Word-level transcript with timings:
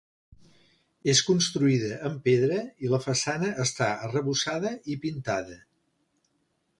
És 1.11 1.19
construïda 1.27 1.99
amb 2.09 2.23
pedra 2.29 2.57
i 2.87 2.91
la 2.93 3.01
façana 3.05 3.51
està 3.65 3.91
arrebossada 4.07 4.73
i 4.95 4.99
pintada. 5.05 5.59